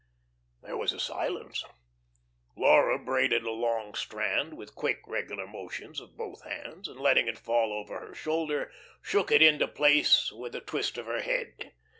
[0.63, 1.63] There was a silence.
[2.57, 7.37] Laura braided a long strand, with quick, regular motions of both hands, and letting it
[7.37, 8.71] fall over her shoulder,
[9.03, 11.73] shook it into place with a twist of her head.